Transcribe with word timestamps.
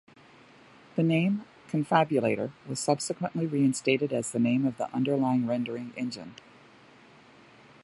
The 0.95 1.03
name 1.03 1.45
Konfabulator 1.69 2.53
was 2.67 2.79
subsequently 2.79 3.45
reinstated 3.45 4.11
as 4.11 4.31
the 4.31 4.39
name 4.39 4.65
of 4.65 4.77
the 4.77 4.91
underlying 4.95 5.45
rendering 5.45 5.93
engine. 5.95 6.33